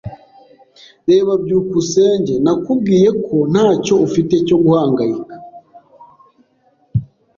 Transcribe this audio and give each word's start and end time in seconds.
Reba 1.09 1.31
byukusenge, 1.43 2.33
nakubwiye 2.43 3.09
ko 3.25 3.35
ntacyo 3.51 3.95
ufite 4.07 4.35
cyo 4.47 4.57
guhangayika. 4.63 5.35